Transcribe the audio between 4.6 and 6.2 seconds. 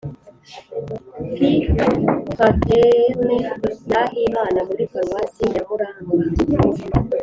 muri paruwasi ya muramba.